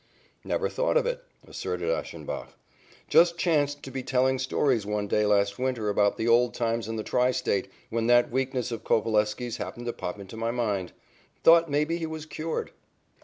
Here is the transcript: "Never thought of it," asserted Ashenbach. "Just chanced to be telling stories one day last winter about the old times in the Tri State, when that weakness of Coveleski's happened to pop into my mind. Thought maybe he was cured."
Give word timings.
"Never 0.43 0.67
thought 0.67 0.97
of 0.97 1.05
it," 1.05 1.23
asserted 1.47 1.87
Ashenbach. 1.91 2.55
"Just 3.07 3.37
chanced 3.37 3.83
to 3.83 3.91
be 3.91 4.01
telling 4.01 4.39
stories 4.39 4.83
one 4.83 5.07
day 5.07 5.27
last 5.27 5.59
winter 5.59 5.89
about 5.89 6.17
the 6.17 6.27
old 6.27 6.55
times 6.55 6.87
in 6.87 6.95
the 6.95 7.03
Tri 7.03 7.29
State, 7.29 7.69
when 7.91 8.07
that 8.07 8.31
weakness 8.31 8.71
of 8.71 8.83
Coveleski's 8.83 9.57
happened 9.57 9.85
to 9.85 9.93
pop 9.93 10.17
into 10.17 10.35
my 10.35 10.49
mind. 10.49 10.91
Thought 11.43 11.69
maybe 11.69 11.97
he 11.99 12.07
was 12.07 12.25
cured." 12.25 12.71